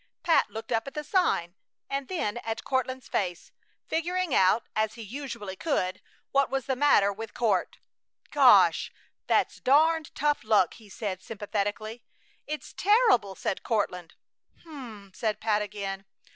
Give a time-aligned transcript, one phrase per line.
[0.23, 1.53] Pat looked up at the sign
[1.87, 3.51] and then at Courtland's face,
[3.85, 7.77] figuring out, as he usually could, what was the matter with Court.
[8.31, 8.91] "Gosh!
[9.27, 12.03] That's darned tough luck!" he said, sympathetically.
[12.47, 14.15] "It's terrible!" said Courtland.
[14.63, 16.05] "H'm!" said Pat, again.